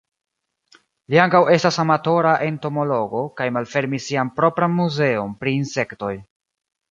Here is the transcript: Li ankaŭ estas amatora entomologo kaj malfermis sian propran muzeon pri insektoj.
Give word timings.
Li 1.13 1.19
ankaŭ 1.23 1.41
estas 1.55 1.75
amatora 1.83 2.31
entomologo 2.45 3.21
kaj 3.41 3.47
malfermis 3.59 4.09
sian 4.09 4.33
propran 4.39 4.75
muzeon 4.79 5.37
pri 5.43 5.53
insektoj. 5.61 6.13